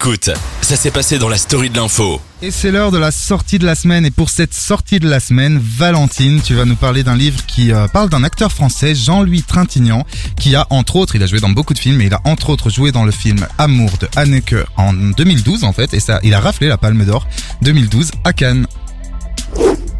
Écoute, 0.00 0.30
ça 0.62 0.76
s'est 0.76 0.92
passé 0.92 1.18
dans 1.18 1.28
la 1.28 1.36
story 1.36 1.70
de 1.70 1.76
l'info. 1.76 2.20
Et 2.40 2.52
c'est 2.52 2.70
l'heure 2.70 2.92
de 2.92 2.98
la 2.98 3.10
sortie 3.10 3.58
de 3.58 3.66
la 3.66 3.74
semaine. 3.74 4.06
Et 4.06 4.12
pour 4.12 4.30
cette 4.30 4.54
sortie 4.54 5.00
de 5.00 5.08
la 5.08 5.18
semaine, 5.18 5.60
Valentine, 5.60 6.40
tu 6.40 6.54
vas 6.54 6.64
nous 6.64 6.76
parler 6.76 7.02
d'un 7.02 7.16
livre 7.16 7.44
qui 7.46 7.72
euh, 7.72 7.88
parle 7.88 8.08
d'un 8.08 8.22
acteur 8.22 8.52
français, 8.52 8.94
Jean-Louis 8.94 9.42
Trintignant, 9.42 10.06
qui 10.38 10.54
a 10.54 10.68
entre 10.70 10.94
autres, 10.94 11.16
il 11.16 11.22
a 11.24 11.26
joué 11.26 11.40
dans 11.40 11.48
beaucoup 11.48 11.74
de 11.74 11.80
films, 11.80 11.96
mais 11.96 12.06
il 12.06 12.14
a 12.14 12.20
entre 12.22 12.50
autres 12.50 12.70
joué 12.70 12.92
dans 12.92 13.04
le 13.04 13.10
film 13.10 13.44
Amour 13.58 13.90
de 13.98 14.08
Anneke 14.14 14.54
en 14.76 14.92
2012 14.92 15.64
en 15.64 15.72
fait, 15.72 15.92
et 15.94 15.98
ça, 15.98 16.20
il 16.22 16.32
a 16.32 16.38
raflé 16.38 16.68
la 16.68 16.78
Palme 16.78 17.04
d'Or 17.04 17.26
2012 17.62 18.12
à 18.22 18.32
Cannes. 18.32 18.68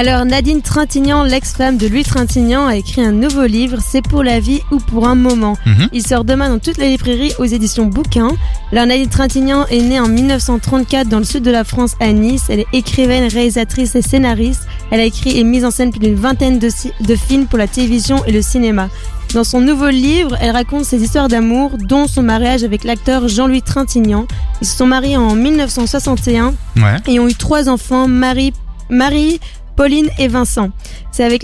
Alors 0.00 0.24
Nadine 0.24 0.62
Trintignant, 0.62 1.24
l'ex-femme 1.24 1.76
de 1.76 1.86
Louis 1.86 2.04
Trintignant, 2.04 2.66
a 2.66 2.76
écrit 2.76 3.02
un 3.02 3.12
nouveau 3.12 3.44
livre, 3.44 3.80
C'est 3.86 4.00
pour 4.00 4.22
la 4.22 4.40
vie 4.40 4.62
ou 4.72 4.78
pour 4.78 5.06
un 5.06 5.14
moment. 5.14 5.58
Mhm. 5.66 5.88
Il 5.92 6.06
sort 6.06 6.24
demain 6.24 6.48
dans 6.48 6.58
toutes 6.58 6.78
les 6.78 6.88
librairies 6.88 7.34
aux 7.38 7.44
éditions 7.44 7.84
Bouquin. 7.84 8.28
Alors 8.72 8.86
Nadine 8.86 9.10
Trintignant 9.10 9.66
est 9.66 9.82
née 9.82 10.00
en 10.00 10.08
1934 10.08 11.06
dans 11.08 11.18
le 11.18 11.24
sud 11.24 11.42
de 11.42 11.50
la 11.50 11.64
France 11.64 11.96
à 12.00 12.10
Nice. 12.14 12.44
Elle 12.48 12.60
est 12.60 12.66
écrivaine, 12.72 13.28
réalisatrice 13.30 13.94
et 13.94 14.00
scénariste. 14.00 14.62
Elle 14.90 15.00
a 15.00 15.04
écrit 15.04 15.38
et 15.38 15.44
mis 15.44 15.66
en 15.66 15.70
scène 15.70 15.90
plus 15.90 16.00
d'une 16.00 16.14
vingtaine 16.14 16.58
de, 16.58 16.70
si- 16.70 16.92
de 17.02 17.14
films 17.14 17.44
pour 17.46 17.58
la 17.58 17.68
télévision 17.68 18.24
et 18.24 18.32
le 18.32 18.40
cinéma. 18.40 18.88
Dans 19.34 19.44
son 19.44 19.60
nouveau 19.60 19.90
livre, 19.90 20.34
elle 20.40 20.52
raconte 20.52 20.86
ses 20.86 21.02
histoires 21.02 21.28
d'amour, 21.28 21.72
dont 21.78 22.06
son 22.06 22.22
mariage 22.22 22.64
avec 22.64 22.84
l'acteur 22.84 23.28
Jean-Louis 23.28 23.60
Trintignant. 23.62 24.26
Ils 24.62 24.66
se 24.66 24.78
sont 24.78 24.86
mariés 24.86 25.18
en 25.18 25.34
1961 25.34 26.54
Ouais. 26.76 26.96
et 27.06 27.20
ont 27.20 27.28
eu 27.28 27.34
trois 27.34 27.68
enfants, 27.68 28.08
Marie, 28.08 28.54
Marie, 28.88 29.38
Pauline 29.80 30.10
et 30.18 30.28
Vincent. 30.28 30.68
C'est 31.10 31.24
avec 31.24 31.42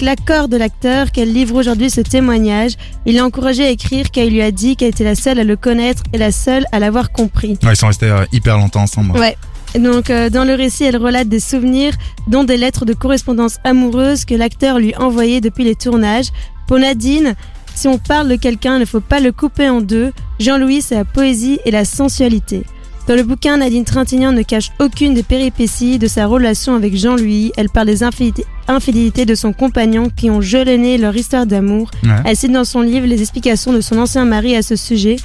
l'accord 0.00 0.48
de 0.48 0.56
l'acteur 0.56 1.12
qu'elle 1.12 1.30
livre 1.30 1.54
aujourd'hui 1.54 1.90
ce 1.90 2.00
témoignage. 2.00 2.76
Il 3.04 3.16
l'a 3.16 3.26
encouragé 3.26 3.62
à 3.62 3.68
écrire 3.68 4.10
car 4.10 4.24
il 4.24 4.32
lui 4.32 4.40
a 4.40 4.50
dit 4.50 4.74
qu'elle 4.74 4.88
était 4.88 5.04
la 5.04 5.14
seule 5.14 5.38
à 5.38 5.44
le 5.44 5.54
connaître 5.54 6.02
et 6.14 6.16
la 6.16 6.32
seule 6.32 6.64
à 6.72 6.78
l'avoir 6.78 7.12
compris. 7.12 7.58
Ouais, 7.62 7.74
ils 7.74 7.76
sont 7.76 7.88
restés 7.88 8.06
euh, 8.06 8.24
hyper 8.32 8.56
longtemps 8.56 8.80
ensemble. 8.80 9.18
Ouais. 9.18 9.36
Donc 9.78 10.08
euh, 10.08 10.30
dans 10.30 10.44
le 10.44 10.54
récit, 10.54 10.84
elle 10.84 10.96
relate 10.96 11.28
des 11.28 11.40
souvenirs, 11.40 11.92
dont 12.26 12.42
des 12.42 12.56
lettres 12.56 12.86
de 12.86 12.94
correspondance 12.94 13.58
amoureuse 13.64 14.24
que 14.24 14.34
l'acteur 14.34 14.78
lui 14.78 14.96
envoyait 14.96 15.42
depuis 15.42 15.64
les 15.64 15.74
tournages. 15.74 16.28
Pour 16.68 16.78
Nadine, 16.78 17.34
si 17.74 17.86
on 17.86 17.98
parle 17.98 18.30
de 18.30 18.36
quelqu'un, 18.36 18.76
il 18.76 18.80
ne 18.80 18.86
faut 18.86 19.00
pas 19.00 19.20
le 19.20 19.30
couper 19.30 19.68
en 19.68 19.82
deux. 19.82 20.14
Jean-Louis, 20.40 20.80
c'est 20.80 20.94
la 20.94 21.04
poésie 21.04 21.60
et 21.66 21.70
la 21.70 21.84
sensualité. 21.84 22.64
Dans 23.08 23.16
le 23.16 23.22
bouquin, 23.22 23.56
Nadine 23.56 23.86
Trintignant 23.86 24.32
ne 24.32 24.42
cache 24.42 24.70
aucune 24.80 25.14
des 25.14 25.22
péripéties 25.22 25.98
de 25.98 26.06
sa 26.06 26.26
relation 26.26 26.74
avec 26.74 26.94
Jean-Louis. 26.94 27.52
Elle 27.56 27.70
parle 27.70 27.86
des 27.86 28.02
infidélités, 28.02 29.24
de 29.24 29.34
son 29.34 29.54
compagnon 29.54 30.10
qui 30.14 30.28
ont 30.28 30.42
jalonné 30.42 30.98
leur 30.98 31.16
histoire 31.16 31.46
d'amour. 31.46 31.90
Ouais. 32.04 32.10
Elle 32.26 32.36
cite 32.36 32.52
dans 32.52 32.64
son 32.66 32.82
livre 32.82 33.06
les 33.06 33.22
explications 33.22 33.72
de 33.72 33.80
son 33.80 33.96
ancien 33.96 34.26
mari 34.26 34.54
à 34.56 34.60
ce 34.60 34.76
sujet. 34.76 35.16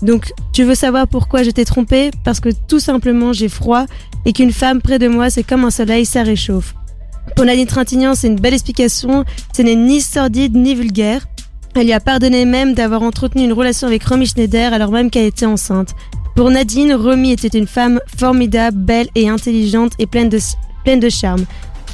Donc, 0.00 0.32
tu 0.54 0.64
veux 0.64 0.74
savoir 0.74 1.06
pourquoi 1.06 1.42
je 1.42 1.50
t'ai 1.50 1.66
trompé 1.66 2.10
Parce 2.24 2.40
que 2.40 2.48
tout 2.66 2.80
simplement 2.80 3.34
j'ai 3.34 3.50
froid 3.50 3.84
et 4.24 4.32
qu'une 4.32 4.52
femme 4.52 4.80
près 4.80 4.98
de 4.98 5.08
moi 5.08 5.28
c'est 5.28 5.42
comme 5.42 5.66
un 5.66 5.70
soleil, 5.70 6.06
ça 6.06 6.22
réchauffe. 6.22 6.74
Pour 7.36 7.44
Nadine 7.44 7.66
Trintignant, 7.66 8.14
c'est 8.14 8.28
une 8.28 8.40
belle 8.40 8.54
explication. 8.54 9.26
Ce 9.54 9.60
n'est 9.60 9.74
ni 9.74 10.00
sordide 10.00 10.56
ni 10.56 10.74
vulgaire. 10.74 11.26
Elle 11.74 11.84
lui 11.84 11.92
a 11.92 12.00
pardonné 12.00 12.46
même 12.46 12.72
d'avoir 12.72 13.02
entretenu 13.02 13.44
une 13.44 13.52
relation 13.52 13.86
avec 13.86 14.02
Romy 14.02 14.26
Schneider 14.26 14.72
alors 14.72 14.90
même 14.90 15.10
qu'elle 15.10 15.26
était 15.26 15.46
enceinte. 15.46 15.94
Pour 16.38 16.52
Nadine, 16.52 16.94
Romy 16.94 17.32
était 17.32 17.58
une 17.58 17.66
femme 17.66 17.98
formidable, 18.16 18.78
belle 18.78 19.08
et 19.16 19.28
intelligente 19.28 19.94
et 19.98 20.06
pleine 20.06 20.28
de, 20.28 20.38
pleine 20.84 21.10
charme. 21.10 21.44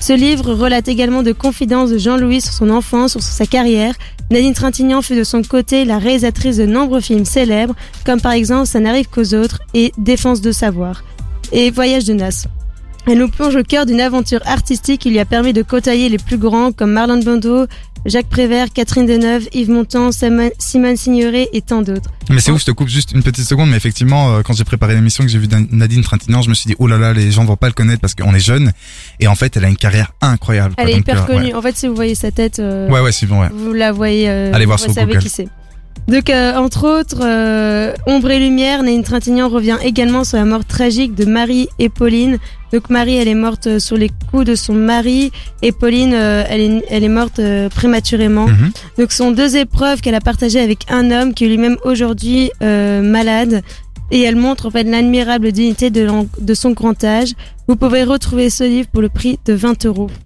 Ce 0.00 0.12
livre 0.12 0.52
relate 0.52 0.86
également 0.86 1.22
de 1.22 1.32
confidences 1.32 1.88
de 1.88 1.96
Jean-Louis 1.96 2.42
sur 2.42 2.52
son 2.52 2.68
enfance, 2.68 3.12
sur 3.12 3.22
sa 3.22 3.46
carrière. 3.46 3.94
Nadine 4.30 4.52
Trintignant 4.52 5.00
fut 5.00 5.16
de 5.16 5.24
son 5.24 5.40
côté 5.40 5.86
la 5.86 5.96
réalisatrice 5.96 6.58
de 6.58 6.66
nombreux 6.66 7.00
films 7.00 7.24
célèbres, 7.24 7.74
comme 8.04 8.20
par 8.20 8.32
exemple 8.32 8.66
Ça 8.66 8.80
n'arrive 8.80 9.08
qu'aux 9.08 9.32
autres 9.32 9.60
et 9.72 9.92
Défense 9.96 10.42
de 10.42 10.52
savoir 10.52 11.04
et 11.50 11.70
Voyage 11.70 12.04
de 12.04 12.12
noces. 12.12 12.46
Elle 13.06 13.18
nous 13.18 13.28
plonge 13.28 13.54
au 13.56 13.62
cœur 13.62 13.84
d'une 13.86 14.00
aventure 14.00 14.40
artistique 14.46 15.02
qui 15.02 15.10
lui 15.10 15.18
a 15.18 15.24
permis 15.26 15.52
de 15.52 15.62
côtoyer 15.62 16.08
les 16.08 16.16
plus 16.18 16.38
grands 16.38 16.72
comme 16.72 16.92
Marlon 16.92 17.20
Brando, 17.22 17.66
Jacques 18.06 18.28
Prévert, 18.28 18.72
Catherine 18.72 19.06
Deneuve, 19.06 19.46
Yves 19.52 19.70
Montand, 19.70 20.10
Simone 20.12 20.96
Signoret 20.96 21.48
et 21.52 21.60
tant 21.60 21.82
d'autres. 21.82 22.10
Mais 22.30 22.40
c'est 22.40 22.50
ouf, 22.50 22.60
je 22.60 22.66
te 22.66 22.70
coupe 22.70 22.88
juste 22.88 23.12
une 23.12 23.22
petite 23.22 23.44
seconde, 23.44 23.68
mais 23.70 23.76
effectivement, 23.76 24.34
euh, 24.36 24.42
quand 24.42 24.54
j'ai 24.54 24.64
préparé 24.64 24.94
l'émission, 24.94 25.22
que 25.24 25.30
j'ai 25.30 25.38
vu 25.38 25.48
Nadine 25.70 26.02
Trintignant, 26.02 26.40
je 26.42 26.48
me 26.48 26.54
suis 26.54 26.68
dit, 26.68 26.74
oh 26.78 26.86
là 26.86 26.96
là, 26.98 27.12
les 27.12 27.30
gens 27.30 27.44
vont 27.44 27.56
pas 27.56 27.66
le 27.66 27.72
connaître 27.74 28.00
parce 28.00 28.14
qu'on 28.14 28.34
est 28.34 28.40
jeune. 28.40 28.72
Et 29.20 29.26
en 29.28 29.34
fait, 29.34 29.54
elle 29.56 29.64
a 29.66 29.68
une 29.68 29.76
carrière 29.76 30.12
incroyable. 30.22 30.74
quoi. 30.74 30.84
Elle 30.84 30.90
est 30.90 30.98
hyper 30.98 31.22
euh, 31.22 31.26
connue. 31.26 31.54
En 31.54 31.60
fait, 31.62 31.76
si 31.76 31.86
vous 31.86 31.94
voyez 31.94 32.14
sa 32.14 32.30
tête, 32.30 32.58
euh, 32.58 32.88
Ouais, 32.88 32.94
ouais, 32.94 33.00
ouais 33.00 33.12
c'est 33.12 33.26
bon, 33.26 33.40
ouais. 33.40 33.48
vous 33.54 33.72
la 33.74 33.92
voyez, 33.92 34.28
euh, 34.30 34.50
Allez 34.54 34.64
voir 34.66 34.78
vous 34.78 34.84
sur 34.84 34.92
savez 34.94 35.12
Google. 35.12 35.22
qui 35.22 35.28
c'est. 35.28 35.48
Donc, 36.06 36.28
euh, 36.28 36.54
entre 36.56 37.00
autres, 37.00 37.22
euh, 37.22 37.94
Ombre 38.06 38.30
et 38.30 38.38
Lumière, 38.38 38.82
Nadine 38.82 39.02
Trintignant 39.02 39.48
revient 39.48 39.78
également 39.82 40.24
sur 40.24 40.36
la 40.36 40.44
mort 40.44 40.64
tragique 40.66 41.14
de 41.14 41.24
Marie 41.24 41.68
et 41.78 41.88
Pauline. 41.88 42.38
Donc, 42.74 42.90
Marie, 42.90 43.16
elle 43.16 43.28
est 43.28 43.34
morte 43.34 43.68
euh, 43.68 43.78
sur 43.78 43.96
les 43.96 44.10
coups 44.30 44.44
de 44.44 44.54
son 44.54 44.74
mari 44.74 45.30
et 45.62 45.72
Pauline, 45.72 46.12
euh, 46.12 46.44
elle, 46.48 46.60
est, 46.60 46.84
elle 46.90 47.04
est 47.04 47.08
morte 47.08 47.38
euh, 47.38 47.68
prématurément. 47.68 48.48
Mhm. 48.48 48.72
Donc, 48.98 49.12
ce 49.12 49.18
sont 49.18 49.30
deux 49.30 49.56
épreuves 49.56 50.00
qu'elle 50.00 50.14
a 50.14 50.20
partagées 50.20 50.60
avec 50.60 50.80
un 50.90 51.10
homme 51.10 51.32
qui 51.32 51.44
est 51.44 51.48
lui-même 51.48 51.76
aujourd'hui 51.84 52.50
euh, 52.62 53.00
malade. 53.00 53.62
Et 54.10 54.20
elle 54.20 54.36
montre 54.36 54.66
en 54.66 54.70
fait 54.70 54.84
l'admirable 54.84 55.52
dignité 55.52 55.90
de 55.90 56.54
son 56.54 56.70
grand 56.72 57.02
âge. 57.02 57.32
Vous 57.66 57.76
pouvez 57.76 58.04
retrouver 58.04 58.50
ce 58.50 58.64
livre 58.64 58.88
pour 58.92 59.00
le 59.00 59.08
prix 59.08 59.38
de 59.46 59.54
20 59.54 59.86
euros. 59.86 60.10